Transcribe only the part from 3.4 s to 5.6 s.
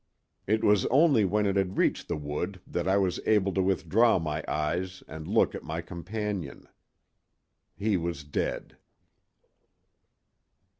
to withdraw my eyes and look